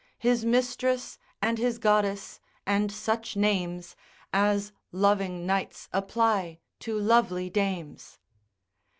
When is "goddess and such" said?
1.77-3.35